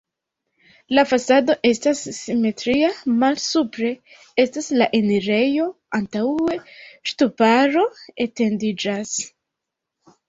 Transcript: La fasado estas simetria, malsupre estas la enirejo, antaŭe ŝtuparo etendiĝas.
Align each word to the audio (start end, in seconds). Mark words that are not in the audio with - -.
La 0.99 1.01
fasado 1.09 1.55
estas 1.71 1.99
simetria, 2.19 2.89
malsupre 3.23 3.91
estas 4.45 4.69
la 4.83 4.87
enirejo, 5.01 5.69
antaŭe 6.01 6.59
ŝtuparo 7.11 7.89
etendiĝas. 8.27 9.17